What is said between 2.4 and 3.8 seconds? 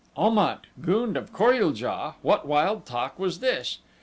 wild talk was this?